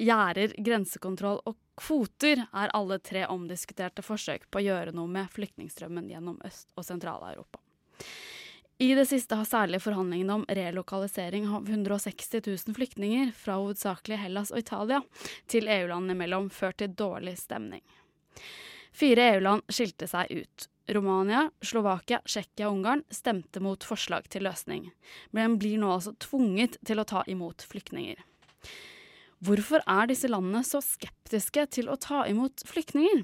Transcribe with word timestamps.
gjerder, 0.00 0.54
grensekontroll 0.58 1.40
og 1.46 1.58
kvoter 1.80 2.44
er 2.46 2.72
alle 2.76 2.98
tre 3.04 3.26
omdiskuterte 3.30 4.04
forsøk 4.04 4.48
på 4.50 4.60
å 4.60 4.64
gjøre 4.64 4.94
noe 4.96 5.10
med 5.10 5.30
flyktningstrømmen 5.34 6.08
gjennom 6.10 6.40
Øst- 6.46 6.70
og 6.76 6.86
Sentral-Europa. 6.86 7.60
I 8.80 8.94
det 8.96 9.04
siste 9.10 9.36
har 9.36 9.44
særlig 9.44 9.82
forhandlingene 9.84 10.38
om 10.38 10.44
relokalisering 10.48 11.48
av 11.52 11.68
160 11.68 12.40
000 12.46 12.76
flyktninger 12.76 13.32
fra 13.36 13.58
hovedsakelig 13.60 14.16
Hellas 14.22 14.52
og 14.54 14.62
Italia 14.62 15.02
til 15.52 15.68
EU-landene 15.68 16.16
imellom 16.16 16.48
ført 16.48 16.78
til 16.80 16.94
dårlig 16.96 17.36
stemning. 17.42 17.84
Fire 18.96 19.26
EU-land 19.34 19.68
skilte 19.68 20.08
seg 20.08 20.32
ut. 20.32 20.70
Romania, 20.90 21.44
Slovakia, 21.62 22.22
Tsjekkia 22.24 22.70
og 22.70 22.78
Ungarn 22.78 23.04
stemte 23.12 23.60
mot 23.62 23.84
forslag 23.84 24.26
til 24.32 24.48
løsning, 24.48 24.88
men 25.30 25.58
blir 25.60 25.76
nå 25.78 25.92
altså 25.98 26.16
tvunget 26.18 26.80
til 26.80 26.98
å 26.98 27.06
ta 27.06 27.22
imot 27.30 27.62
flyktninger. 27.68 28.24
Hvorfor 29.40 29.80
er 29.88 30.08
disse 30.10 30.28
landene 30.28 30.60
så 30.68 30.82
skeptiske 30.84 31.62
til 31.72 31.86
å 31.88 31.96
ta 31.96 32.26
imot 32.28 32.60
flyktninger? 32.68 33.22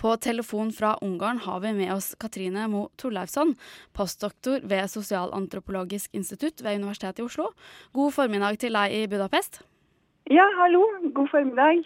På 0.00 0.14
telefon 0.22 0.70
fra 0.72 0.92
Ungarn 1.04 1.42
har 1.44 1.58
vi 1.64 1.72
med 1.76 1.90
oss 1.92 2.12
Katrine 2.22 2.68
Mo 2.70 2.86
Torleifsson, 3.00 3.56
postdoktor 3.92 4.62
ved 4.70 4.86
Sosialantropologisk 4.92 6.14
institutt 6.16 6.62
ved 6.62 6.78
Universitetet 6.80 7.20
i 7.20 7.26
Oslo. 7.26 7.50
God 7.92 8.14
formiddag 8.14 8.60
til 8.62 8.78
deg 8.78 8.94
i 8.94 9.02
Budapest. 9.10 9.60
Ja, 10.30 10.46
hallo. 10.60 10.84
God 11.18 11.28
formiddag. 11.34 11.82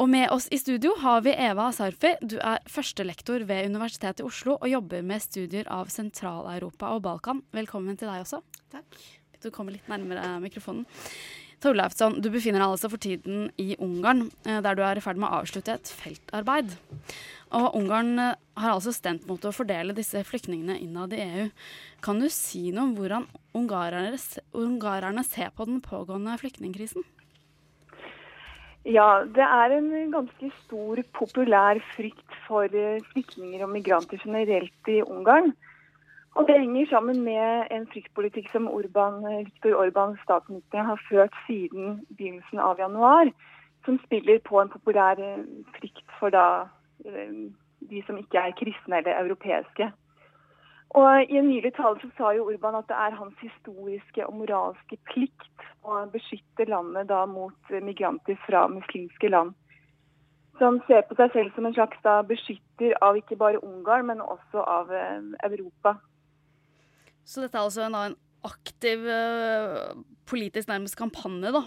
Og 0.00 0.10
med 0.10 0.26
oss 0.34 0.48
i 0.50 0.58
studio 0.58 0.96
har 0.98 1.22
vi 1.22 1.36
Eva 1.36 1.68
Sarfi. 1.76 2.16
Du 2.26 2.40
er 2.42 2.58
førstelektor 2.68 3.46
ved 3.46 3.70
Universitetet 3.70 4.24
i 4.24 4.26
Oslo 4.26 4.58
og 4.58 4.68
jobber 4.68 5.06
med 5.06 5.22
studier 5.22 5.70
av 5.70 5.94
Sentral-Europa 5.94 6.90
og 6.96 7.04
Balkan. 7.06 7.44
Velkommen 7.54 8.00
til 8.00 8.10
deg 8.10 8.26
også. 8.26 8.42
Takk. 8.74 9.02
Du 9.40 9.48
kommer 9.54 9.72
litt 9.72 9.86
nærmere 9.88 10.34
mikrofonen. 10.42 10.84
Torleifsson, 11.60 12.16
du 12.24 12.30
befinner 12.32 12.62
deg 12.62 12.72
altså 12.72 12.88
for 12.88 13.02
tiden 13.02 13.50
i 13.60 13.74
Ungarn, 13.82 14.30
eh, 14.48 14.60
der 14.64 14.76
du 14.76 14.82
er 14.86 14.96
i 14.96 15.04
ferd 15.04 15.20
med 15.20 15.28
å 15.28 15.42
avslutte 15.42 15.74
et 15.76 15.92
feltarbeid. 15.92 16.72
Og 17.56 17.76
Ungarn 17.76 18.14
eh, 18.18 18.34
har 18.62 18.74
altså 18.76 18.94
stemt 18.96 19.26
mot 19.28 19.44
å 19.44 19.52
fordele 19.52 19.96
disse 19.96 20.22
flyktningene 20.24 20.78
innad 20.80 21.12
i 21.12 21.20
EU. 21.24 21.46
Kan 22.04 22.22
du 22.22 22.30
si 22.32 22.70
noe 22.72 22.88
om 22.88 22.94
hvordan 22.96 23.28
ungarerne 23.52 25.24
ser 25.26 25.52
på 25.52 25.68
den 25.68 25.82
pågående 25.84 26.38
flyktningkrisen? 26.40 27.04
Ja, 28.88 29.26
det 29.28 29.44
er 29.44 29.74
en 29.76 29.90
ganske 30.14 30.48
stor 30.62 31.02
populær 31.12 31.82
frykt 31.92 32.38
for 32.46 32.64
eh, 32.72 33.02
flyktninger 33.12 33.66
og 33.66 33.74
migranter 33.74 34.22
generelt 34.24 34.88
i 34.88 35.02
Ungarn. 35.04 35.52
Og 36.36 36.46
Det 36.48 36.60
henger 36.60 36.86
sammen 36.86 37.24
med 37.24 37.66
en 37.70 37.86
fryktpolitikk 37.92 38.52
som 38.52 38.68
Orban, 38.68 39.44
Viktor 39.44 39.74
Orban, 39.74 40.16
statsminister, 40.22 40.82
har 40.82 41.00
ført 41.10 41.34
siden 41.46 42.06
begynnelsen 42.16 42.58
av 42.58 42.78
januar. 42.78 43.32
Som 43.84 43.98
spiller 44.06 44.38
på 44.38 44.60
en 44.60 44.68
populær 44.68 45.18
eh, 45.18 45.42
frykt 45.78 46.06
for 46.18 46.30
da, 46.30 46.68
eh, 47.04 47.32
de 47.90 48.02
som 48.06 48.18
ikke 48.18 48.38
er 48.38 48.54
kristne 48.60 48.96
eller 48.96 49.18
europeiske. 49.24 49.92
Og 50.90 51.22
I 51.22 51.38
en 51.38 51.48
nylig 51.48 51.72
tale 51.74 52.00
så 52.02 52.10
sa 52.16 52.32
jo 52.34 52.46
Orban 52.50 52.74
at 52.74 52.88
det 52.88 52.96
er 52.98 53.16
hans 53.18 53.34
historiske 53.42 54.26
og 54.26 54.36
moralske 54.36 54.98
plikt 55.10 55.66
å 55.82 56.04
beskytte 56.12 56.66
landet 56.68 57.08
da 57.08 57.24
mot 57.26 57.74
migranter 57.82 58.38
fra 58.46 58.66
muslimske 58.68 59.28
land. 59.28 59.54
Så 60.58 60.64
han 60.64 60.80
ser 60.86 61.06
på 61.08 61.16
seg 61.16 61.32
selv 61.32 61.54
som 61.54 61.66
en 61.66 61.74
slags 61.74 62.02
da 62.04 62.18
beskytter 62.26 62.96
av 63.00 63.16
ikke 63.16 63.38
bare 63.40 63.62
Ungarn, 63.64 64.06
men 64.06 64.20
også 64.20 64.60
av 64.60 64.90
eh, 64.92 65.22
Europa. 65.46 65.94
Så 67.30 67.44
dette 67.44 67.58
er 67.58 67.68
altså 67.68 67.86
en, 67.86 67.94
en 67.94 68.16
aktiv 68.46 69.06
uh, 69.06 69.94
politisk 70.30 70.70
nærmest 70.70 70.98
kampanje 70.98 71.52
da, 71.54 71.62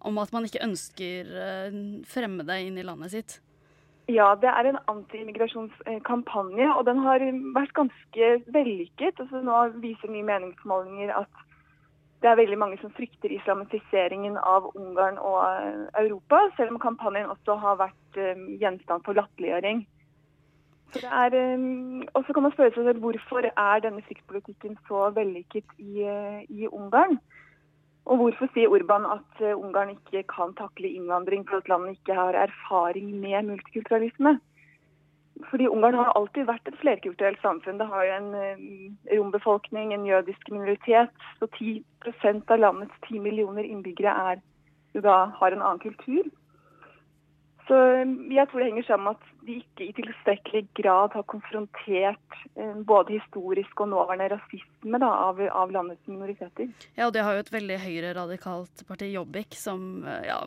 om 0.00 0.20
at 0.22 0.32
man 0.32 0.48
ikke 0.48 0.64
ønsker 0.64 1.28
uh, 1.28 1.80
fremmede 2.08 2.56
inn 2.64 2.78
i 2.80 2.86
landet 2.86 3.12
sitt? 3.12 3.40
Ja, 4.10 4.32
det 4.40 4.48
er 4.50 4.66
en 4.66 4.80
antiimmigrasjonskampanje, 4.90 6.66
og 6.74 6.86
den 6.88 6.98
har 7.04 7.22
vært 7.54 7.74
ganske 7.76 8.30
vellykket. 8.50 9.20
Altså, 9.20 9.44
nå 9.44 9.60
viser 9.84 10.10
nye 10.10 10.26
meningsmålinger 10.26 11.12
at 11.20 11.42
det 12.22 12.30
er 12.30 12.38
veldig 12.38 12.58
mange 12.58 12.78
som 12.80 12.90
frykter 12.94 13.32
islamiseringen 13.34 14.36
av 14.38 14.68
Ungarn 14.78 15.16
og 15.18 15.38
eh, 15.42 15.86
Europa, 16.04 16.38
selv 16.56 16.74
om 16.74 16.82
kampanjen 16.82 17.30
også 17.30 17.56
har 17.62 17.80
vært 17.80 18.20
gjenstand 18.62 19.02
for 19.06 19.18
latterliggjøring. 19.18 19.82
Um, 20.92 22.02
og 22.14 22.24
så 22.26 22.34
kan 22.34 22.44
man 22.44 22.52
spørre 22.52 22.72
seg 22.76 22.98
hvorfor 23.00 23.46
er 23.48 23.80
denne 23.80 24.02
fryktpolitikken 24.04 24.74
så 24.88 25.06
vellykket 25.16 25.78
i, 25.80 26.04
uh, 26.04 26.42
i, 26.52 26.68
Ungarn? 26.68 27.16
Og 28.04 28.18
hvorfor 28.20 28.50
sier 28.52 28.68
Urban 28.68 29.06
at 29.08 29.40
uh, 29.40 29.56
Ungarn 29.56 29.94
ikke 29.94 30.24
kan 30.28 30.52
takle 30.58 30.90
innvandring 30.90 31.46
for 31.48 31.62
at 31.62 31.70
landet 31.72 31.96
ikke 31.96 32.18
har 32.18 32.36
erfaring 32.36 33.14
med 33.22 33.48
multikulturalisme? 33.48 34.36
Fordi 35.48 35.70
Ungarn 35.72 35.96
har 35.96 36.12
alltid 36.12 36.44
vært 36.50 36.68
et 36.68 36.76
flerkulturelt 36.82 37.40
samfunn. 37.40 37.80
Det 37.80 37.88
har 37.88 38.04
jo 38.04 38.18
en 38.18 38.30
um, 38.36 39.00
rombefolkning, 39.16 39.94
en 39.94 40.06
jødisk 40.06 40.52
minoritet. 40.52 41.16
Så 41.40 41.48
10% 41.56 42.52
av 42.52 42.60
landets 42.60 43.00
10 43.08 43.24
millioner 43.24 43.64
innbyggere 43.64 44.12
er, 44.32 44.44
da, 45.00 45.18
har 45.40 45.56
en 45.56 45.64
annen 45.64 45.80
kultur. 45.80 46.28
Så 47.68 47.76
um, 48.02 48.14
jeg 48.32 48.48
tror 48.50 48.60
det 48.60 48.68
henger 48.70 48.86
sammen 48.88 49.06
med 49.06 49.20
at 49.20 49.46
de 49.46 49.56
ikke 49.60 49.86
i 49.86 49.94
tilstrekkelig 49.96 50.62
grad 50.78 51.14
har 51.14 51.24
konfrontert 51.30 52.36
um, 52.56 52.82
både 52.88 53.16
historisk 53.16 53.84
og 53.84 53.92
nåværende 53.92 54.28
rasisme 54.34 55.00
da, 55.02 55.10
av, 55.28 55.40
av, 55.46 55.72
landets 55.74 56.10
minoriteter. 56.10 56.70
Ja, 56.96 57.06
og 57.06 57.14
det 57.14 57.22
har 57.26 57.38
jo 57.38 57.44
et 57.44 57.54
veldig 57.54 57.78
høyreradikalt 57.84 58.84
parti, 58.88 59.12
Jobbik, 59.14 59.56
som 59.58 60.04
uh, 60.06 60.18
ja, 60.26 60.40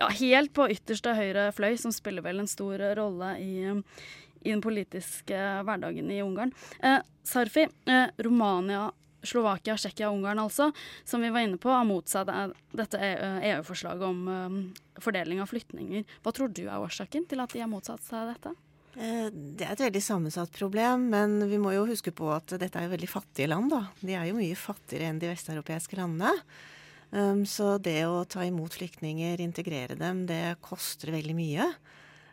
ja, 0.00 0.10
helt 0.20 0.54
på 0.56 0.68
ytterste 0.72 1.16
høyre 1.18 1.50
fløy, 1.56 1.76
som 1.80 1.94
spiller 1.94 2.24
vel 2.24 2.42
en 2.42 2.50
stor 2.50 2.80
rolle 2.96 3.34
i, 3.42 3.54
i 4.44 4.50
den 4.50 4.64
politiske 4.64 5.40
hverdagen 5.66 6.10
i 6.12 6.22
Ungarn. 6.24 6.52
Eh, 6.80 7.00
Sarfi, 7.24 7.68
eh, 7.88 8.06
Romania 8.24 8.88
Slovakia, 9.28 9.76
Tsjekkia 9.78 10.10
og 10.10 10.18
Ungarn 10.18 10.42
altså, 10.42 10.70
som 11.08 11.24
vi 11.24 11.32
var 11.34 11.46
inne 11.46 11.60
på, 11.60 11.72
har 11.72 11.86
motsatt 11.88 12.30
dette 12.74 13.00
EU-forslaget 13.00 14.06
om 14.06 14.28
um, 14.28 14.60
fordeling 15.02 15.42
av 15.42 15.50
flyktninger. 15.50 16.04
Hva 16.24 16.34
tror 16.34 16.52
du 16.54 16.64
er 16.66 16.78
årsaken 16.78 17.26
til 17.30 17.42
at 17.44 17.54
de 17.54 17.64
har 17.64 17.70
motsatt 17.70 18.04
seg 18.06 18.30
dette? 18.34 18.54
Eh, 18.94 19.26
det 19.32 19.66
er 19.66 19.74
et 19.74 19.82
veldig 19.88 20.02
sammensatt 20.04 20.52
problem, 20.54 21.08
men 21.10 21.40
vi 21.50 21.58
må 21.58 21.72
jo 21.74 21.88
huske 21.88 22.12
på 22.14 22.30
at 22.34 22.54
dette 22.60 22.78
er 22.78 22.92
veldig 22.92 23.10
fattige 23.10 23.50
land. 23.50 23.72
da. 23.74 23.82
De 24.00 24.14
er 24.14 24.28
jo 24.30 24.38
mye 24.38 24.58
fattigere 24.58 25.10
enn 25.10 25.18
de 25.22 25.32
vesteuropeiske 25.32 25.98
landene. 25.98 26.34
Um, 27.14 27.44
så 27.46 27.76
det 27.78 28.00
å 28.10 28.24
ta 28.26 28.42
imot 28.42 28.74
flyktninger, 28.74 29.38
integrere 29.42 29.94
dem, 29.98 30.24
det 30.26 30.56
koster 30.64 31.12
veldig 31.14 31.36
mye. 31.38 31.68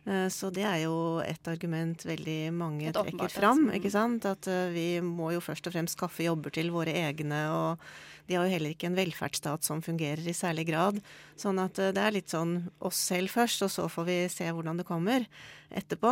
Eh, 0.06 0.28
så 0.34 0.50
det 0.54 0.64
er 0.66 0.84
jo 0.86 1.22
et 1.22 1.50
argument 1.50 2.06
veldig 2.06 2.40
mange 2.56 2.90
et 2.90 2.98
trekker 2.98 3.34
fram. 3.34 3.68
ikke 3.76 3.92
sant? 3.94 4.26
At 4.26 4.50
eh, 4.50 4.72
vi 4.74 4.88
må 5.06 5.32
jo 5.36 5.44
først 5.44 5.68
og 5.70 5.76
fremst 5.76 5.98
skaffe 5.98 6.26
jobber 6.26 6.54
til 6.54 6.72
våre 6.74 6.96
egne. 7.06 7.44
og 7.54 7.92
de 8.30 8.38
har 8.38 8.46
jo 8.48 8.54
heller 8.54 8.74
ikke 8.74 8.88
en 8.88 8.96
velferdsstat 8.96 9.66
som 9.66 9.82
fungerer 9.84 10.24
i 10.24 10.34
særlig 10.38 10.68
grad. 10.70 11.02
Sånn 11.38 11.60
at 11.62 11.78
eh, 11.80 11.94
det 11.94 12.02
er 12.02 12.18
litt 12.18 12.34
sånn 12.34 12.72
oss 12.80 13.02
selv 13.12 13.34
først, 13.34 13.66
og 13.68 13.74
så 13.74 13.90
får 13.92 14.10
vi 14.10 14.18
se 14.32 14.50
hvordan 14.50 14.82
det 14.82 14.88
kommer 14.90 15.28
etterpå. 15.70 16.12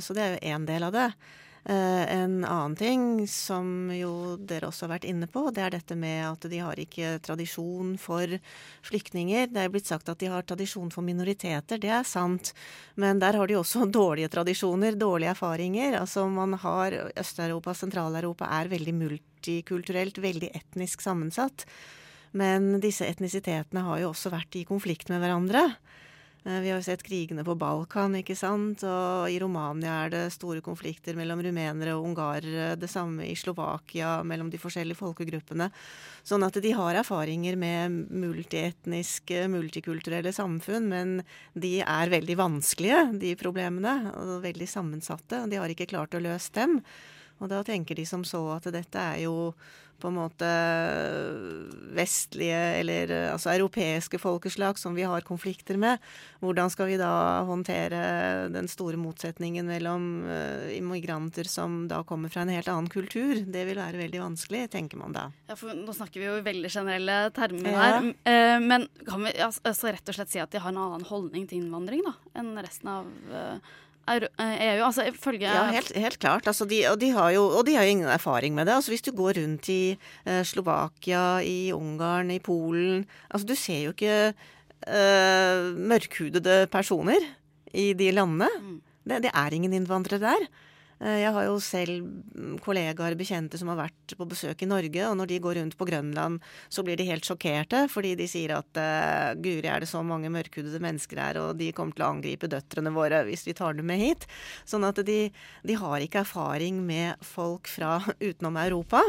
Så 0.00 0.14
det 0.16 0.22
er 0.22 0.30
jo 0.36 0.54
én 0.54 0.64
del 0.68 0.86
av 0.86 0.94
det. 0.94 1.10
Eh, 1.68 2.12
en 2.14 2.44
annen 2.44 2.76
ting 2.78 3.26
som 3.26 3.88
jo 3.90 4.36
dere 4.38 4.68
også 4.68 4.84
har 4.84 4.92
vært 4.92 5.06
inne 5.10 5.26
på, 5.26 5.48
det 5.50 5.64
er 5.64 5.72
dette 5.74 5.96
med 5.98 6.20
at 6.28 6.46
de 6.46 6.60
har 6.62 6.78
ikke 6.78 7.16
tradisjon 7.26 7.96
for 7.98 8.30
flyktninger. 8.86 9.48
Det 9.50 9.64
er 9.64 9.72
blitt 9.74 9.90
sagt 9.90 10.06
at 10.12 10.20
de 10.22 10.30
har 10.30 10.46
tradisjon 10.46 10.92
for 10.94 11.02
minoriteter, 11.02 11.80
det 11.82 11.90
er 11.90 12.06
sant. 12.06 12.52
Men 12.94 13.18
der 13.18 13.34
har 13.34 13.50
de 13.50 13.58
også 13.58 13.88
dårlige 13.98 14.30
tradisjoner, 14.36 14.94
dårlige 14.94 15.34
erfaringer. 15.34 15.98
Altså 16.04 16.28
man 16.30 16.54
har 16.62 17.00
Øst-Europa, 17.18 17.74
Sentral-Europa 17.74 18.46
er 18.60 18.70
veldig 18.70 18.94
multikulturelt, 19.02 20.22
veldig 20.22 20.54
etnisk 20.54 21.02
sammensatt. 21.02 21.66
Men 22.30 22.76
disse 22.78 23.10
etnisitetene 23.10 23.82
har 23.88 24.04
jo 24.04 24.12
også 24.12 24.30
vært 24.30 24.54
i 24.54 24.68
konflikt 24.68 25.10
med 25.10 25.18
hverandre. 25.24 25.66
Eh, 26.46 26.60
vi 26.60 26.70
har 26.70 26.78
jo 26.78 26.84
sett 26.86 27.02
krigene 27.02 27.42
på 27.44 27.56
Balkan, 27.58 28.14
ikke 28.20 28.36
sant. 28.38 28.84
Og 28.86 29.26
i 29.32 29.38
Romania 29.42 29.96
er 30.04 30.12
det 30.12 30.22
store 30.36 30.62
konflikter 30.62 31.16
mellom 31.18 31.42
rumenere 31.42 31.96
og 31.96 32.06
ungarere. 32.06 32.76
Det 32.78 32.90
samme 32.90 33.26
i 33.26 33.34
Slovakia, 33.34 34.20
mellom 34.22 34.52
de 34.52 34.60
forskjellige 34.62 35.00
folkegruppene. 35.00 35.72
Sånn 36.26 36.46
at 36.46 36.60
de 36.62 36.72
har 36.78 37.00
erfaringer 37.02 37.58
med 37.58 37.98
multietniske, 38.14 39.48
multikulturelle 39.50 40.30
samfunn. 40.30 40.86
Men 40.92 41.18
de 41.58 41.80
er 41.82 42.14
veldig 42.14 42.38
vanskelige, 42.38 43.02
de 43.18 43.34
problemene. 43.34 43.98
Og 44.14 44.38
veldig 44.46 44.70
sammensatte. 44.70 45.42
Og 45.42 45.50
de 45.50 45.58
har 45.58 45.74
ikke 45.74 45.90
klart 45.90 46.14
å 46.14 46.22
løse 46.22 46.54
dem. 46.54 46.78
Og 47.40 47.50
da 47.52 47.62
tenker 47.66 47.98
de 47.98 48.06
som 48.08 48.24
så 48.24 48.42
at 48.56 48.70
dette 48.72 49.00
er 49.00 49.26
jo 49.26 49.52
på 50.00 50.10
en 50.10 50.16
måte 50.18 50.48
vestlige 51.96 52.58
eller 52.80 53.12
altså 53.30 53.54
europeiske 53.54 54.18
folkeslag 54.20 54.78
som 54.80 54.96
vi 54.96 55.06
har 55.08 55.24
konflikter 55.24 55.78
med. 55.80 56.02
Hvordan 56.44 56.70
skal 56.72 56.90
vi 56.90 56.98
da 57.00 57.12
håndtere 57.48 58.00
den 58.52 58.68
store 58.68 59.00
motsetningen 59.00 59.68
mellom 59.68 60.26
uh, 60.28 60.68
immigranter 60.76 61.48
som 61.48 61.86
da 61.88 62.02
kommer 62.04 62.32
fra 62.32 62.44
en 62.44 62.52
helt 62.52 62.68
annen 62.72 62.90
kultur? 62.92 63.40
Det 63.40 63.64
vil 63.68 63.80
være 63.80 64.02
veldig 64.02 64.20
vanskelig, 64.20 64.66
tenker 64.76 65.00
man 65.00 65.16
da. 65.16 65.30
Ja, 65.48 65.56
for 65.56 65.72
Nå 65.76 65.96
snakker 65.96 66.20
vi 66.20 66.28
jo 66.28 66.36
i 66.40 66.44
veldig 66.44 66.72
generelle 66.72 67.18
termer 67.36 67.72
ja. 67.72 67.86
her. 67.86 68.12
Uh, 68.28 68.58
men 68.60 68.86
kan 69.08 69.24
vi 69.24 69.32
altså, 69.40 69.88
rett 69.88 70.12
og 70.12 70.20
slett 70.20 70.34
si 70.34 70.44
at 70.44 70.52
de 70.52 70.60
har 70.60 70.74
en 70.74 70.84
annen 70.84 71.08
holdning 71.08 71.48
til 71.48 71.62
innvandring 71.62 72.04
da, 72.04 72.16
enn 72.36 72.52
resten 72.60 72.92
av 72.92 73.10
EU? 74.06 74.28
Eh, 74.38 74.54
e 74.62 74.68
altså 74.84 75.06
følge... 75.18 75.46
Ja, 75.46 75.66
helt, 75.74 75.92
helt 75.96 76.18
klart. 76.22 76.46
Altså, 76.46 76.66
de, 76.68 76.82
og, 76.90 77.00
de 77.00 77.10
har 77.14 77.30
jo, 77.34 77.46
og 77.58 77.66
de 77.66 77.74
har 77.76 77.86
jo 77.86 77.94
ingen 77.96 78.10
erfaring 78.12 78.54
med 78.54 78.66
det. 78.66 78.76
Altså, 78.76 78.92
hvis 78.94 79.02
du 79.02 79.12
går 79.16 79.38
rundt 79.40 79.68
i 79.72 79.96
eh, 80.26 80.42
Slovakia, 80.46 81.40
i 81.42 81.72
Ungarn, 81.74 82.30
i 82.30 82.38
Polen 82.38 83.06
Altså, 83.30 83.46
du 83.46 83.54
ser 83.58 83.82
jo 83.84 83.94
ikke 83.94 84.32
eh, 84.86 85.72
mørkhudede 85.74 86.66
personer 86.72 87.20
i 87.74 87.92
de 87.98 88.12
landene. 88.14 88.48
Mm. 88.60 88.80
Det, 89.06 89.22
det, 89.26 89.34
er 89.34 89.54
ingen 89.54 89.74
innvandrere 89.76 90.22
der. 90.22 90.48
Eh, 90.96 91.18
jeg 91.20 91.32
har 91.36 91.44
jo 91.44 91.56
selv 91.60 92.06
kollegaer, 92.64 93.16
bekjente 93.18 93.58
som 93.60 93.68
har 93.72 93.80
vært 93.82 94.14
på 94.16 94.26
besøk 94.28 94.62
i 94.64 94.68
Norge, 94.70 95.02
og 95.04 95.16
når 95.20 95.30
de 95.32 95.40
går 95.44 95.58
rundt 95.60 95.76
på 95.76 95.88
Grønland, 95.88 96.40
så 96.72 96.84
blir 96.86 96.96
de 96.96 97.08
helt 97.08 97.26
sjokkerte, 97.26 97.84
fordi 97.92 98.14
de 98.16 98.28
sier 98.30 98.54
at 98.56 98.80
uh, 98.80 99.34
guri 99.36 99.68
er 99.68 99.84
det 99.84 99.90
så 99.90 100.00
mange 100.06 100.30
mørkhudede 100.32 100.80
mennesker 100.82 101.20
her, 101.20 101.40
og 101.42 101.58
de 101.60 101.72
kommer 101.76 101.96
til 101.96 102.06
å 102.06 102.12
angripe 102.14 102.50
døtrene 102.50 102.94
våre 102.94 103.24
hvis 103.28 103.44
vi 103.48 103.56
tar 103.56 103.76
dem 103.76 103.90
med 103.90 104.00
hit. 104.00 104.24
Sånn 104.68 104.86
at 104.88 105.02
de, 105.04 105.26
de 105.66 105.76
har 105.76 106.00
ikke 106.04 106.24
erfaring 106.24 106.80
med 106.86 107.20
folk 107.24 107.68
fra 107.68 107.98
utenom 108.28 108.56
Europa. 108.64 109.04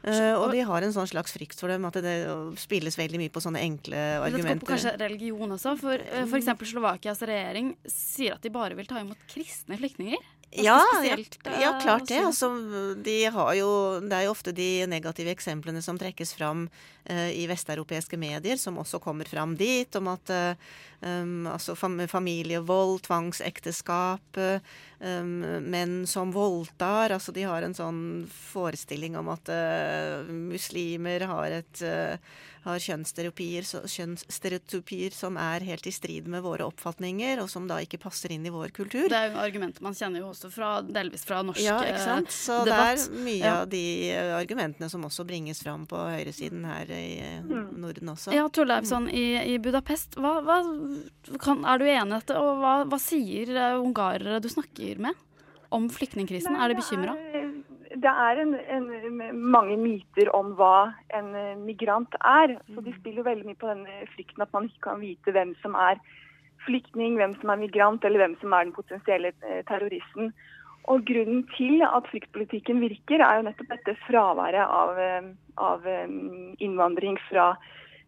Uh, 0.00 0.32
og 0.40 0.54
de 0.54 0.62
har 0.64 0.82
en 0.82 0.94
sånn 0.94 1.08
slags 1.10 1.34
frykt 1.36 1.60
for 1.60 1.68
dem, 1.68 1.84
at 1.84 1.98
det 2.00 2.14
spilles 2.58 2.96
veldig 2.96 3.20
mye 3.20 3.32
på 3.32 3.42
sånne 3.44 3.60
enkle 3.68 3.98
argumenter. 4.24 4.56
Det 4.56 4.64
på 4.64 4.72
kanskje 4.72 4.96
religion 5.02 5.54
også. 5.54 5.76
For 5.78 6.00
uh, 6.00 6.22
f.eks. 6.24 6.50
Slovakias 6.72 7.20
regjering 7.28 7.74
sier 7.84 8.38
at 8.38 8.42
de 8.42 8.50
bare 8.54 8.78
vil 8.78 8.88
ta 8.88 9.04
imot 9.04 9.28
kristne 9.30 9.78
flyktninger. 9.78 10.24
Ja, 10.50 10.82
ja, 11.60 11.78
klart 11.82 12.08
det. 12.08 12.18
Altså, 12.18 12.48
de 13.04 13.16
har 13.30 13.54
jo, 13.54 14.00
det 14.02 14.16
er 14.16 14.24
jo 14.26 14.32
ofte 14.34 14.52
de 14.54 14.86
negative 14.90 15.30
eksemplene 15.30 15.82
som 15.82 15.98
trekkes 15.98 16.34
fram 16.34 16.64
uh, 16.66 17.30
i 17.30 17.44
vesteuropeiske 17.46 18.18
medier, 18.18 18.58
som 18.58 18.80
også 18.82 18.98
kommer 19.02 19.30
fram 19.30 19.54
dit, 19.56 19.94
om 19.96 20.10
at 20.10 20.32
uh, 20.34 20.72
um, 21.06 21.46
altså 21.52 21.76
familievold, 21.78 22.98
tvangsekteskap, 23.06 24.42
um, 24.42 24.70
menn 25.00 26.06
som 26.06 26.32
voldtar. 26.34 27.14
Altså 27.16 27.32
de 27.32 27.46
har 27.48 27.64
en 27.64 27.76
sånn 27.76 28.02
forestilling 28.28 29.16
om 29.16 29.30
at 29.32 29.48
uh, 29.48 30.28
muslimer 30.28 31.24
har 31.30 31.60
et 31.62 31.84
har 32.66 32.80
kjønnsstereotypier, 32.84 33.64
kjønnsstereotypier 33.88 35.14
som 35.16 35.38
er 35.40 35.64
helt 35.64 35.86
i 35.88 35.92
strid 35.94 36.26
med 36.28 36.42
våre 36.44 36.66
oppfatninger, 36.68 37.40
og 37.40 37.48
som 37.48 37.68
da 37.70 37.78
ikke 37.80 38.00
passer 38.02 38.34
inn 38.34 38.44
i 38.44 38.52
vår 38.52 38.74
kultur. 38.76 39.06
Det 39.08 39.16
er 39.16 39.30
jo 39.32 39.40
argumenter 39.40 39.84
man 39.84 39.96
kjenner 39.96 40.20
jo 40.20 40.30
også 40.34 40.50
fra, 40.52 40.72
delvis 40.84 41.24
fra 41.28 41.40
norsk 41.46 41.62
ja, 41.64 41.78
ikke 41.86 42.02
sant? 42.04 42.34
Så 42.34 42.60
debatt. 42.68 43.00
det 43.00 43.20
er 43.20 43.24
mye 43.24 43.40
ja. 43.40 43.54
av 43.62 43.70
de 43.72 43.84
eh, 44.12 44.32
argumentene 44.36 44.90
som 44.92 45.06
også 45.08 45.24
bringes 45.28 45.62
fram 45.64 45.86
på 45.88 45.96
høyresiden 45.96 46.66
her 46.68 46.92
i 46.92 47.06
eh, 47.24 47.38
mm. 47.46 47.70
Norden 47.80 48.12
også. 48.12 48.34
Ja, 48.36 48.44
Torleifsson 48.52 49.08
i, 49.08 49.24
i 49.54 49.56
Budapest, 49.62 50.18
hva, 50.20 50.36
hva, 50.44 50.60
kan, 51.40 51.64
er 51.64 51.80
du 51.80 51.88
enig 51.88 52.10
i 52.10 52.18
dette, 52.18 52.36
og 52.36 52.60
hva, 52.60 52.74
hva 52.90 53.00
sier 53.00 53.54
eh, 53.56 53.78
ungarere 53.80 54.42
du 54.44 54.50
snakker 54.52 54.89
med 54.98 55.14
om 55.70 55.86
flyktningkrisen? 55.92 56.56
Er 56.56 56.72
de 56.72 56.80
bekymra? 56.80 57.14
det 57.98 58.10
er 58.10 58.38
en, 58.38 58.54
en, 58.54 58.86
mange 59.34 59.76
myter 59.80 60.30
om 60.36 60.52
hva 60.58 60.92
en 61.16 61.34
eh, 61.34 61.58
migrant 61.58 62.14
er. 62.20 62.54
Så 62.70 62.84
de 62.84 62.92
mm. 62.92 62.98
spiller 63.00 63.26
veldig 63.26 63.48
mye 63.48 63.58
på 63.58 63.70
den 63.70 63.84
frykten 64.14 64.44
at 64.44 64.52
man 64.54 64.68
ikke 64.68 64.84
kan 64.86 65.02
vite 65.02 65.34
hvem 65.34 65.56
som 65.62 65.74
er 65.74 65.98
flyktning, 66.66 67.18
hvem 67.18 67.34
som 67.40 67.52
er 67.52 67.60
migrant, 67.64 68.04
eller 68.04 68.22
hvem 68.22 68.38
som 68.40 68.54
er 68.54 68.68
den 68.68 68.76
potensielle 68.76 69.34
eh, 69.42 69.60
terroristen. 69.68 70.32
Og 70.90 71.04
Grunnen 71.08 71.44
til 71.56 71.82
at 71.84 72.08
fryktpolitikken 72.12 72.80
virker, 72.80 73.24
er 73.24 73.40
jo 73.40 73.48
nettopp 73.48 73.74
dette 73.74 73.98
fraværet 74.06 74.64
av, 74.64 74.96
eh, 74.98 75.30
av 75.58 75.86
innvandring 76.62 77.18
fra 77.28 77.52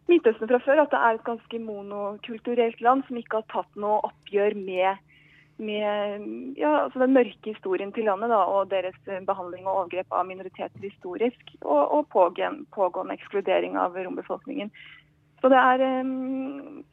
Midtøsten 0.09 0.49
fra 0.49 0.59
før. 0.63 0.81
At 0.83 0.91
det 0.91 0.99
er 0.99 1.17
et 1.17 1.27
ganske 1.27 1.59
monokulturelt 1.63 2.81
land 2.83 3.05
som 3.07 3.19
ikke 3.19 3.39
har 3.41 3.51
tatt 3.51 3.79
noe 3.79 4.01
oppgjør 4.07 4.57
med 4.57 5.11
med 5.57 6.57
ja, 6.57 6.71
altså 6.83 6.99
den 6.99 7.13
mørke 7.13 7.53
historien 7.53 7.91
til 7.93 8.07
landet 8.09 8.31
da, 8.33 8.41
og 8.49 8.71
deres 8.71 8.97
eh, 9.07 9.21
behandling 9.25 9.67
og 9.67 9.75
overgrep 9.75 10.11
av 10.11 10.25
minoriteter 10.27 10.81
historisk, 10.81 11.55
og, 11.61 11.83
og 11.97 12.07
pågående, 12.13 12.65
pågående 12.73 13.17
ekskludering 13.19 13.77
av 13.77 13.97
rombefolkningen. 13.97 14.71
Så 15.41 15.51
det 15.51 15.59
er 15.59 15.83
um, 16.01 16.83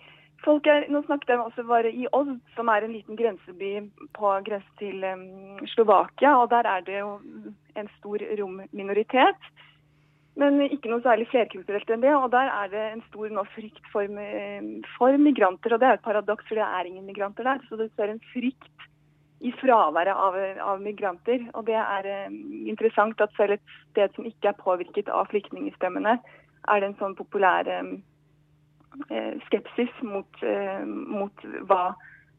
folk 0.45 0.67
er, 0.67 0.89
Nå 0.91 1.05
snakket 1.07 1.33
jeg 1.33 1.43
også 1.45 1.65
bare 1.69 1.93
i 1.93 2.09
Odd, 2.13 2.35
som 2.57 2.69
er 2.73 2.85
en 2.85 2.97
liten 2.97 3.19
grenseby 3.19 3.73
på 4.19 4.35
grense 4.49 4.79
til 4.81 5.05
um, 5.07 5.61
Slovakia. 5.75 6.37
og 6.37 6.51
Der 6.51 6.67
er 6.67 6.81
det 6.87 6.99
jo 6.99 7.19
en 7.77 7.91
stor 7.99 8.25
romminoritet. 8.43 9.51
Men 10.39 10.61
ikke 10.63 10.91
noe 10.93 11.03
særlig 11.03 11.27
flerkulturelt 11.31 11.91
enn 11.91 12.05
det. 12.05 12.13
Og 12.15 12.29
der 12.33 12.51
er 12.51 12.71
det 12.73 12.85
en 12.91 13.03
stor 13.09 13.33
nå 13.35 13.45
frykt 13.55 13.83
for, 13.93 14.21
for, 14.97 15.19
migranter. 15.19 15.75
Og 15.75 15.83
det 15.83 15.89
er 15.89 15.99
et 15.99 16.07
paradoks, 16.07 16.47
for 16.49 16.61
det 16.61 16.67
er 16.67 16.91
ingen 16.91 17.09
migranter 17.09 17.49
der. 17.49 17.65
Så 17.69 17.81
det 17.81 17.91
er 17.99 18.15
en 18.15 18.23
frykt 18.33 18.87
i 19.41 19.53
fraværet 19.57 20.13
av, 20.15 20.37
av 20.61 20.85
migranter. 20.85 21.49
Og 21.55 21.67
det 21.69 21.79
er 21.81 22.11
um, 22.29 22.39
interessant 22.71 23.21
at 23.25 23.35
selv 23.39 23.57
et 23.57 23.75
sted 23.91 24.15
som 24.15 24.29
ikke 24.29 24.53
er 24.53 24.61
påvirket 24.61 25.11
av 25.13 25.29
flyktningstemmene, 25.33 26.19
er 26.69 26.81
det 26.81 26.91
en 26.91 26.99
sånn 27.01 27.17
populær 27.19 27.69
um, 27.81 27.95
skepsis 29.49 29.93
mot, 30.05 30.43
uh, 30.45 30.85
mot 30.85 31.47
hva 31.69 31.83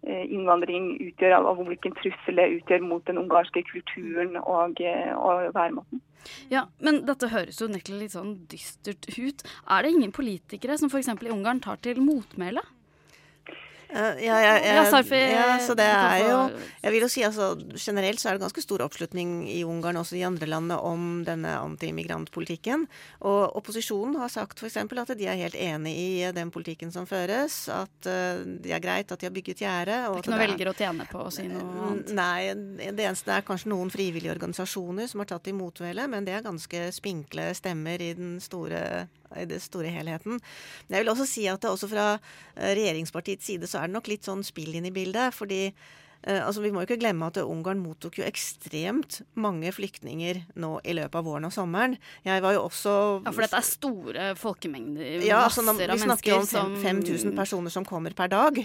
innvandring 0.03 0.95
utgjør, 1.09 1.36
og 1.45 1.65
hvilken 1.68 1.94
trussel 2.00 2.39
det 2.42 2.48
utgjør 2.57 2.88
mot 2.88 3.06
den 3.07 3.21
ungarske 3.21 3.63
kulturen 3.69 4.39
og, 4.42 4.81
og 5.18 5.51
væremåten. 5.53 6.01
Ja, 6.51 6.68
Men 6.80 7.03
dette 7.07 7.31
høres 7.31 7.62
jo 7.62 7.69
nettopp 7.71 7.98
litt 7.98 8.13
sånn 8.13 8.36
dystert 8.50 9.07
ut. 9.18 9.42
Er 9.69 9.83
det 9.83 9.94
ingen 9.95 10.13
politikere 10.13 10.77
som 10.77 10.92
f.eks. 10.92 11.09
i 11.13 11.33
Ungarn 11.33 11.62
tar 11.63 11.81
til 11.81 12.01
motmæle? 12.03 12.63
Ja, 13.91 14.11
ja, 14.23 14.38
ja, 14.39 14.55
ja, 14.63 15.57
så 15.59 15.75
det 15.75 15.85
er 15.85 16.21
jo 16.23 16.38
Jeg 16.81 16.93
vil 16.93 17.03
jo 17.03 17.09
si 17.11 17.23
altså 17.27 17.49
generelt 17.75 18.21
så 18.21 18.29
er 18.29 18.38
det 18.38 18.45
ganske 18.45 18.63
stor 18.63 18.83
oppslutning 18.85 19.43
i 19.51 19.61
Ungarn 19.67 19.99
også 19.99 20.15
i 20.15 20.23
andre 20.25 20.47
landene 20.47 20.77
om 20.79 21.23
denne 21.27 21.51
antimigrantpolitikken. 21.59 22.88
Og 23.27 23.57
opposisjonen 23.59 24.15
har 24.21 24.31
sagt 24.31 24.63
f.eks. 24.63 24.79
at 24.79 25.13
de 25.19 25.27
er 25.27 25.41
helt 25.43 25.59
enig 25.59 25.93
i 25.97 26.31
den 26.35 26.53
politikken 26.53 26.93
som 26.93 27.07
føres. 27.09 27.65
At 27.71 28.07
uh, 28.07 28.41
det 28.41 28.71
er 28.71 28.83
greit 28.83 29.11
at 29.11 29.19
de 29.19 29.27
har 29.27 29.35
bygget 29.35 29.65
gjerde. 29.65 29.99
Det 30.07 30.15
er 30.15 30.23
ikke 30.23 30.35
noe 30.35 30.43
velger 30.45 30.71
å 30.71 30.77
tjene 30.77 31.07
på 31.11 31.25
å 31.27 31.31
si 31.33 31.47
noe 31.51 31.88
annet? 31.91 32.13
Nei, 32.15 32.91
det 32.95 33.07
eneste 33.09 33.35
er 33.35 33.47
kanskje 33.47 33.73
noen 33.73 33.91
frivillige 33.93 34.33
organisasjoner 34.33 35.11
som 35.11 35.23
har 35.23 35.33
tatt 35.33 35.51
i 35.51 35.57
motmæle, 35.57 36.07
men 36.11 36.27
det 36.27 36.38
er 36.38 36.47
ganske 36.47 36.88
spinkle 36.95 37.51
stemmer 37.57 38.01
i 38.01 38.13
den 38.17 38.38
store 38.43 39.09
i 39.39 39.47
den 39.49 39.63
store 39.63 39.91
helheten. 39.93 40.39
Men 40.87 40.97
jeg 40.97 41.05
vil 41.05 41.13
også 41.13 41.27
si 41.29 41.47
at 41.51 41.61
det 41.63 41.71
også 41.71 41.89
fra 41.91 42.07
eh, 42.17 42.73
regjeringspartiets 42.75 43.47
side 43.51 43.69
så 43.69 43.81
er 43.81 43.89
det 43.89 43.97
nok 43.97 44.11
litt 44.11 44.27
sånn 44.27 44.45
spill 44.47 44.75
inn 44.77 44.89
i 44.89 44.95
bildet. 44.95 45.33
fordi 45.38 45.63
altså 46.21 46.61
Vi 46.61 46.69
må 46.73 46.83
ikke 46.85 46.99
glemme 47.01 47.31
at 47.31 47.39
Ungarn 47.41 47.81
mottok 47.81 48.19
jo 48.19 48.25
ekstremt 48.27 49.21
mange 49.33 49.71
flyktninger 49.73 50.43
nå 50.61 50.75
i 50.85 50.93
løpet 50.93 51.17
av 51.17 51.25
våren 51.25 51.47
og 51.47 51.53
sommeren. 51.55 51.95
Jeg 52.27 52.43
var 52.45 52.53
jo 52.53 52.65
også 52.67 52.93
Ja, 53.25 53.33
For 53.33 53.45
dette 53.45 53.57
er 53.57 53.67
store 53.67 54.27
folkemengder? 54.37 55.25
Ja, 55.25 55.43
altså, 55.47 55.65
vi 55.65 56.01
snakker 56.03 56.41
om 56.61 56.75
5000 56.81 57.33
personer 57.37 57.73
som 57.73 57.87
kommer 57.87 58.13
per 58.13 58.29
dag. 58.31 58.61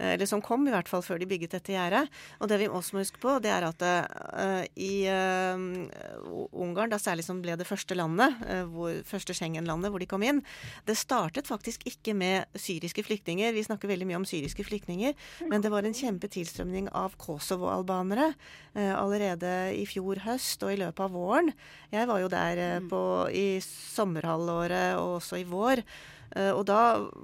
Eh, 0.00 0.14
eller 0.14 0.26
som 0.26 0.42
kom, 0.42 0.66
i 0.68 0.72
hvert 0.74 0.88
fall 0.90 1.02
før 1.04 1.20
de 1.20 1.28
bygget 1.30 1.56
dette 1.56 1.74
gjerdet. 1.74 2.08
Og 2.40 2.50
det 2.50 2.60
vi 2.62 2.68
også 2.70 2.96
må 2.96 3.04
huske 3.04 3.20
på, 3.22 3.36
det 3.42 3.52
er 3.52 3.66
at 3.68 3.84
uh, 3.84 4.62
i 4.80 5.06
uh, 5.10 6.46
Ungarn, 6.50 6.92
da 6.92 6.98
særlig 7.00 7.26
som 7.26 7.40
ble 7.42 7.56
det 7.60 7.68
første 7.68 7.96
landet, 7.98 8.36
uh, 8.46 8.64
hvor, 8.70 8.94
første 9.08 9.36
Schengen-landet 9.36 9.92
hvor 9.92 10.02
de 10.02 10.08
kom 10.10 10.24
inn, 10.26 10.42
det 10.88 10.98
startet 11.00 11.50
faktisk 11.50 11.86
ikke 11.88 12.14
med 12.16 12.60
syriske 12.60 13.04
flyktninger. 13.06 13.52
Vi 13.56 13.66
snakker 13.66 13.90
veldig 13.90 14.08
mye 14.10 14.20
om 14.22 14.28
syriske 14.28 14.64
flyktninger, 14.66 15.16
men 15.50 15.64
det 15.64 15.72
var 15.72 15.86
en 15.86 15.96
kjempetilstrømning 15.96 16.90
av 16.96 16.99
Kosovo-albanere 17.20 18.32
allerede 18.76 19.72
i 19.74 19.86
fjor 19.88 20.20
høst 20.24 20.62
og 20.62 20.74
i 20.74 20.78
løpet 20.80 21.02
av 21.06 21.14
våren. 21.16 21.50
Jeg 21.90 22.06
var 22.10 22.22
jo 22.22 22.30
der 22.30 22.62
på, 22.90 23.02
i 23.32 23.60
sommerhalvåret 23.64 25.00
og 25.00 25.16
også 25.18 25.40
i 25.40 25.46
vår. 25.48 25.82
Uh, 26.30 26.52
og 26.54 26.62
da 26.68 26.80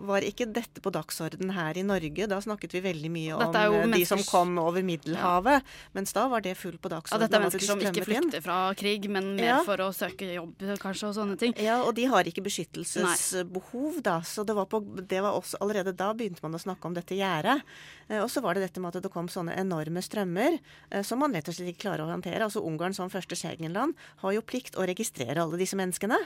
var 0.08 0.24
ikke 0.26 0.48
dette 0.50 0.82
på 0.82 0.90
dagsorden 0.90 1.52
her 1.54 1.78
i 1.78 1.84
Norge. 1.86 2.26
Da 2.26 2.40
snakket 2.42 2.74
vi 2.74 2.82
veldig 2.88 3.10
mye 3.14 3.36
om 3.36 3.54
uh, 3.54 3.92
de 3.92 4.02
som 4.08 4.22
kom 4.26 4.56
over 4.58 4.82
Middelhavet. 4.86 5.62
Ja. 5.62 5.90
Mens 5.94 6.14
da 6.16 6.26
var 6.32 6.42
det 6.42 6.56
fullt 6.58 6.80
på 6.82 6.90
dagsorden. 6.90 7.22
Ja, 7.22 7.28
dette 7.28 7.38
er 7.38 7.44
mennesker 7.44 7.66
som 7.68 7.82
ikke 7.82 8.06
flykter 8.08 8.42
fra 8.42 8.58
krig, 8.78 9.06
men 9.12 9.34
mer 9.38 9.52
ja. 9.52 9.58
for 9.66 9.82
å 9.84 9.92
søke 9.94 10.32
jobb 10.34 10.64
kanskje 10.82 11.10
og 11.12 11.14
sånne 11.20 11.38
ting. 11.38 11.54
Ja, 11.62 11.78
og 11.86 11.94
de 11.98 12.08
har 12.10 12.26
ikke 12.26 12.42
beskyttelsesbehov, 12.48 14.00
da. 14.06 14.18
Så 14.26 14.42
det 14.48 14.56
var, 14.58 14.66
på, 14.70 14.82
det 14.82 15.22
var 15.22 15.38
også, 15.38 15.60
allerede 15.62 15.94
da 15.94 16.10
begynte 16.16 16.42
man 16.42 16.58
å 16.58 16.62
snakke 16.62 16.90
om 16.90 16.98
dette 16.98 17.18
gjerdet. 17.18 17.62
Uh, 18.10 18.24
og 18.24 18.28
så 18.32 18.42
var 18.42 18.58
det 18.58 18.66
dette 18.66 18.82
med 18.82 18.90
at 18.90 19.06
det 19.06 19.12
kom 19.14 19.30
sånne 19.30 19.54
enorme 19.60 20.02
strømmer 20.02 20.58
som 21.06 21.20
man 21.22 21.34
rett 21.34 21.46
og 21.50 21.54
slett 21.54 21.70
ikke 21.70 21.84
klarer 21.86 22.04
å 22.04 22.10
håndtere. 22.10 22.42
Altså 22.42 22.62
Ungarn 22.66 22.94
som 22.96 23.10
første 23.12 23.38
Schengen-land 23.38 23.94
har 24.22 24.34
jo 24.34 24.42
plikt 24.46 24.78
å 24.78 24.86
registrere 24.88 25.42
alle 25.42 25.58
disse 25.60 25.78
menneskene. 25.78 26.18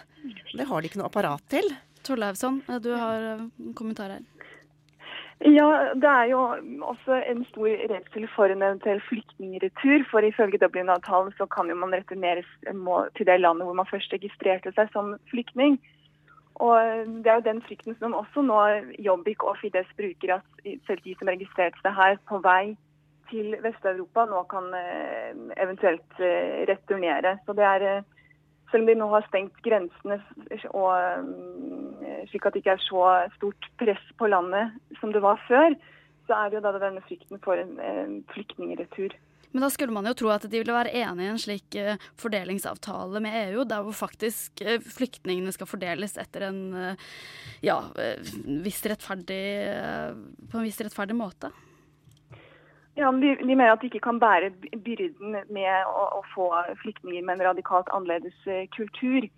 Det 0.54 0.66
har 0.68 0.80
de 0.80 0.88
ikke 0.90 1.00
noe 1.00 1.10
apparat 1.10 1.44
til. 1.52 1.68
Torleivsson, 2.06 2.62
du 2.82 2.92
har 2.94 3.26
en 3.34 3.74
kommentar 3.74 4.16
her. 4.16 4.26
Ja, 5.40 5.94
det 5.96 6.08
er 6.08 6.26
jo 6.28 6.40
også 6.84 7.16
en 7.24 7.44
stor 7.48 7.68
redsel 7.88 8.26
for 8.34 8.52
en 8.52 8.62
eventuell 8.62 9.00
flyktningretur. 9.08 10.04
For 10.10 10.20
ifølge 10.20 10.60
Dublin-avtalen 10.60 11.32
så 11.38 11.46
kan 11.48 11.70
jo 11.72 11.78
man 11.80 11.94
returneres 11.96 12.50
til 13.16 13.26
det 13.26 13.38
landet 13.40 13.64
hvor 13.64 13.78
man 13.78 13.88
først 13.88 14.12
registrerte 14.12 14.72
seg 14.76 14.92
som 14.92 15.14
flyktning. 15.32 15.78
Og 16.60 16.76
Det 17.24 17.30
er 17.30 17.40
jo 17.40 17.48
den 17.48 17.62
frykten 17.64 17.96
som 17.96 18.14
også 18.14 18.44
nå 18.44 18.60
Jobbik 18.98 19.42
og 19.48 19.56
Fides 19.62 19.88
bruker, 19.96 20.34
at 20.34 20.76
selv 20.86 21.00
de 21.04 21.16
som 21.18 21.32
registrerte 21.32 21.80
seg 21.80 21.96
her 21.96 22.20
på 22.28 22.42
vei 22.44 22.76
til 23.30 23.54
Vest-Europa, 23.64 24.26
nå 24.28 24.42
kan 24.50 24.66
eh, 24.76 25.30
eventuelt 25.64 26.20
eh, 26.20 26.66
returnere. 26.68 27.38
Så 27.46 27.56
det 27.56 27.64
er 27.64 27.86
eh, 27.88 28.02
selv 28.70 28.84
om 28.84 28.90
de 28.90 28.96
nå 28.98 29.08
har 29.14 29.24
stengt 29.28 29.62
grensene 29.64 30.18
og, 30.74 31.24
mm, 31.24 31.79
slik 32.28 32.46
at 32.46 32.54
det 32.54 32.62
ikke 32.62 32.76
er 32.76 32.84
så 32.84 33.06
stort 33.36 33.70
press 33.80 34.04
på 34.20 34.28
landet 34.30 34.76
som 35.00 35.14
det 35.14 35.22
var 35.24 35.40
før, 35.48 35.74
så 36.28 36.36
er 36.36 36.50
det 36.50 36.60
jo 36.60 36.64
da 36.66 36.76
denne 36.78 37.02
frykten 37.06 37.42
for 37.44 37.60
en, 37.60 37.76
en 37.82 38.20
flyktningretur. 38.34 39.16
Men 39.50 39.64
da 39.64 39.70
skulle 39.74 39.94
man 39.94 40.06
jo 40.06 40.14
tro 40.14 40.28
at 40.30 40.44
de 40.46 40.60
ville 40.60 40.74
være 40.74 40.92
enig 40.94 41.24
i 41.24 41.30
en 41.32 41.40
slik 41.42 41.74
uh, 41.80 41.96
fordelingsavtale 42.22 43.22
med 43.24 43.38
EU, 43.48 43.64
der 43.66 43.82
hvor 43.82 43.96
faktisk 43.98 44.62
uh, 44.62 44.76
flyktningene 44.78 45.50
skal 45.56 45.66
fordeles 45.66 46.14
etter 46.22 46.46
en 46.52 46.60
uh, 46.76 47.08
ja, 47.66 47.80
viss 48.62 48.78
rettferdig, 48.86 49.42
på 50.52 50.60
en 50.60 50.68
viss 50.68 50.78
rettferdig 50.80 51.18
måte. 51.18 51.50
Ja, 53.00 53.10
de, 53.12 53.36
de, 53.36 53.54
mener 53.54 53.72
at 53.72 53.80
de 53.80 53.88
ikke 53.88 54.02
kan 54.02 54.18
bære 54.20 54.50
byrden 54.84 55.36
med 55.48 55.88
å, 55.88 56.06
å 56.18 56.22
få 56.34 56.50
flyktninger 56.82 57.22
med 57.24 57.38
en 57.38 57.46
radikalt 57.48 57.88
annerledes 57.94 58.36
eh, 58.50 58.66
kultur. 58.74 59.28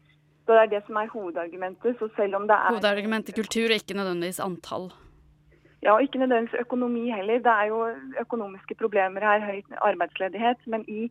Så 0.46 0.52
Det 0.52 0.62
er 0.62 0.70
det 0.74 0.82
som 0.86 0.96
er 0.96 1.06
hovedargumentet. 1.06 1.98
så 1.98 2.08
selv 2.16 2.34
om 2.34 2.48
det 2.48 2.56
er... 2.56 2.68
Hovedargumentet 2.74 3.34
kultur, 3.34 3.70
og 3.70 3.78
ikke 3.78 3.94
nødvendigvis 3.94 4.40
antall? 4.40 4.90
Ja, 5.82 5.94
og 5.94 6.02
ikke 6.02 6.18
nødvendigvis 6.18 6.60
økonomi 6.60 7.10
heller. 7.10 7.38
Det 7.38 7.52
er 7.60 7.66
jo 7.70 7.78
økonomiske 8.20 8.74
problemer 8.74 9.20
her, 9.20 9.40
høy 9.40 9.62
arbeidsledighet. 9.90 10.66
Men 10.66 10.84
i 10.88 11.10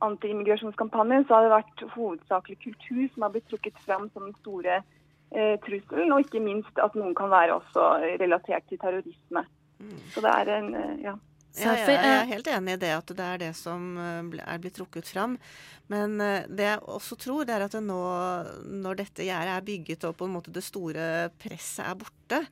antiimmigrasjonskampanjen 0.00 1.24
så 1.26 1.34
har 1.34 1.42
det 1.46 1.52
vært 1.52 1.84
hovedsakelig 1.94 2.58
kultur 2.64 3.04
som 3.14 3.22
har 3.22 3.32
blitt 3.34 3.48
trukket 3.52 3.80
fram 3.86 4.10
som 4.12 4.28
den 4.28 4.36
store 4.40 4.80
eh, 4.80 5.56
trusselen. 5.64 6.12
Og 6.12 6.24
ikke 6.24 6.44
minst 6.44 6.84
at 6.84 6.96
noen 6.96 7.14
kan 7.14 7.32
være 7.32 7.56
også 7.60 7.88
relatert 8.20 8.68
til 8.68 8.80
terrorisme. 8.80 9.44
Mm. 9.80 9.98
Så 10.12 10.24
det 10.24 10.32
er 10.36 10.52
en, 10.58 10.74
eh, 10.74 10.94
ja. 11.58 11.74
Ja, 11.74 11.86
jeg 11.90 12.10
er 12.14 12.28
helt 12.30 12.50
enig 12.52 12.76
i 12.76 12.80
det, 12.84 12.90
at 12.94 13.12
det 13.16 13.26
er 13.26 13.40
det 13.42 13.52
som 13.58 13.94
eh, 13.98 14.42
er 14.44 14.60
blitt 14.62 14.76
trukket 14.78 15.08
fram. 15.10 15.38
Men 15.90 16.20
eh, 16.22 16.46
det 16.46 16.68
jeg 16.68 16.82
også 16.86 17.18
tror, 17.18 17.46
det 17.48 17.56
er 17.56 17.66
at 17.66 17.74
det 17.74 17.82
nå, 17.86 18.00
når 18.84 19.00
dette 19.02 19.26
gjerdet 19.26 19.56
er 19.56 19.66
bygget 19.66 20.06
og 20.08 20.18
på 20.20 20.28
en 20.28 20.36
måte 20.36 20.54
det 20.54 20.62
store 20.66 21.30
presset 21.40 21.86
er 21.86 21.98
borte 21.98 22.44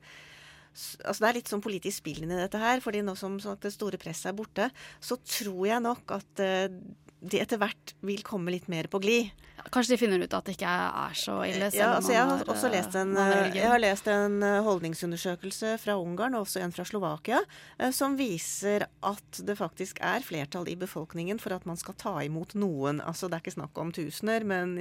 altså 0.79 1.23
Det 1.23 1.27
er 1.29 1.37
litt 1.39 1.49
sånn 1.51 1.63
politisk 1.63 2.01
spill 2.01 2.23
inni 2.23 2.37
dette 2.37 2.59
her. 2.61 2.79
fordi 2.83 3.01
nå 3.03 3.15
som 3.17 3.39
sånn 3.41 3.57
det 3.61 3.71
store 3.73 3.99
presset 3.99 4.29
er 4.31 4.37
borte, 4.37 4.69
så 5.01 5.17
tror 5.17 5.63
jeg 5.67 5.83
nok 5.83 6.13
at 6.19 6.43
eh, 6.45 6.69
de 7.19 7.39
etter 7.43 7.59
hvert 7.59 7.93
vil 8.05 8.21
komme 8.23 8.53
litt 8.53 8.69
mer 8.71 8.87
på 8.91 9.01
glid. 9.03 9.31
Kanskje 9.69 9.93
de 9.93 9.99
finner 9.99 10.21
ut 10.23 10.33
at 10.33 10.47
det 10.47 10.55
ikke 10.55 10.71
er 10.71 11.17
så 11.19 11.35
ille? 11.43 11.67
Ja, 11.75 11.91
altså 11.97 12.13
jeg 12.15 12.25
har 12.29 12.43
også 12.49 12.69
lest 12.71 12.95
en, 12.97 13.11
eh, 13.19 13.49
jeg 13.57 13.67
har 13.67 13.81
lest 13.81 14.07
en 14.09 14.39
eh, 14.45 14.61
holdningsundersøkelse 14.65 15.75
fra 15.83 15.97
Ungarn, 15.99 16.37
og 16.37 16.47
også 16.47 16.63
en 16.63 16.73
fra 16.75 16.85
Slovakia, 16.87 17.41
eh, 17.77 17.91
som 17.95 18.15
viser 18.19 18.87
at 18.87 19.41
det 19.45 19.57
faktisk 19.59 19.99
er 20.05 20.23
flertall 20.25 20.69
i 20.71 20.77
befolkningen 20.79 21.41
for 21.43 21.57
at 21.57 21.67
man 21.69 21.79
skal 21.79 21.97
ta 21.99 22.15
imot 22.23 22.55
noen. 22.55 23.03
Altså 23.03 23.27
det 23.27 23.39
er 23.39 23.45
ikke 23.45 23.57
snakk 23.59 23.83
om 23.83 23.91
tusener, 23.95 24.47
men 24.47 24.77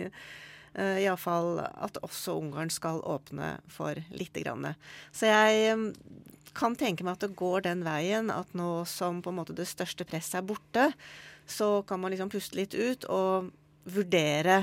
uh, 0.77 0.99
iallfall 1.01 1.63
at 1.65 2.01
også 2.03 2.37
Ungarn 2.41 2.73
skal 2.73 3.01
åpne 3.07 3.57
for 3.73 3.99
lite 4.11 4.45
grann. 4.45 4.75
Så 5.13 5.31
jeg 5.31 5.95
kan 6.59 6.77
tenke 6.79 7.07
meg 7.07 7.17
at 7.17 7.27
det 7.27 7.39
går 7.39 7.67
den 7.69 7.85
veien 7.87 8.33
at 8.35 8.51
nå 8.57 8.83
som 8.89 9.23
på 9.23 9.33
en 9.33 9.41
måte 9.41 9.57
det 9.57 9.69
største 9.71 10.07
presset 10.09 10.41
er 10.41 10.49
borte, 10.49 10.91
så 11.49 11.83
kan 11.89 12.01
man 12.01 12.13
liksom 12.13 12.33
puste 12.33 12.59
litt 12.59 12.75
ut 12.77 13.07
og 13.09 13.53
vurdere 13.89 14.63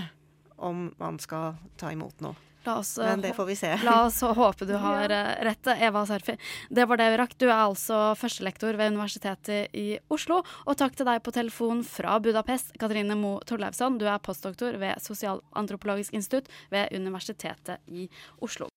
om 0.61 0.89
man 0.99 1.17
skal 1.19 1.55
ta 1.79 1.91
imot 1.93 2.21
noe. 2.23 2.37
Oss, 2.67 2.97
Men 2.97 3.21
det 3.21 3.33
får 3.37 3.45
vi 3.45 3.55
se. 3.55 3.71
La 3.87 4.01
oss 4.05 4.21
håpe 4.21 4.65
du 4.65 4.73
har. 4.81 5.09
Eh, 5.09 5.31
rett, 5.45 5.67
Eva 5.77 6.05
Serfi. 6.05 6.37
Det 6.69 6.85
var 6.89 6.97
det 7.01 7.09
vi 7.13 7.19
rakk. 7.21 7.35
Du 7.37 7.47
er 7.47 7.57
altså 7.57 7.99
førstelektor 8.19 8.77
ved 8.79 8.95
Universitetet 8.95 9.75
i 9.77 9.87
Oslo. 10.11 10.41
Og 10.65 10.77
takk 10.79 10.97
til 10.97 11.07
deg 11.07 11.23
på 11.25 11.33
telefon 11.35 11.83
fra 11.87 12.19
Budapest, 12.19 12.73
Katrine 12.81 13.17
Mo 13.19 13.37
Torleivsson. 13.47 13.99
Du 14.01 14.07
er 14.09 14.23
postdoktor 14.23 14.79
ved 14.81 15.01
Sosialantropologisk 15.03 16.15
institutt 16.17 16.49
ved 16.73 16.91
Universitetet 16.95 17.83
i 17.87 18.09
Oslo. 18.41 18.69